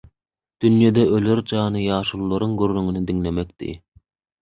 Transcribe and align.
Dünýede 0.65 1.03
öler 1.19 1.43
jany 1.53 1.79
ýaşulularyň 1.83 2.59
gürrüňini 2.65 3.07
diňlemekdi. 3.13 3.75